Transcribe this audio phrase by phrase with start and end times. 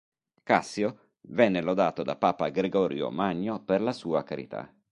[0.41, 4.67] Cassio venne lodato da Papa Gregorio Magno, per la sua carità.